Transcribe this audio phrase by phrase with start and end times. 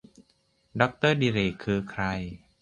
[0.79, 2.03] ดอกเตอร์ดิเรก คือใคร